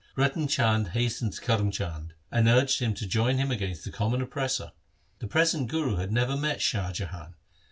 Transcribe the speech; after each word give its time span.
Ratan 0.15 0.47
Chand 0.47 0.87
hastened 0.97 1.33
to 1.33 1.41
Karm 1.41 1.71
Chand, 1.71 2.15
and 2.31 2.47
urged 2.47 2.79
him 2.81 2.95
to 2.95 3.05
join 3.05 3.37
him 3.37 3.51
against 3.51 3.83
the 3.85 3.91
com 3.91 4.09
mon 4.13 4.21
oppressor. 4.23 4.71
The 5.19 5.27
present 5.27 5.67
Guru 5.69 5.97
had 5.97 6.11
never 6.11 6.35
met 6.35 6.59
Shah 6.59 6.91
Jahan. 6.91 7.35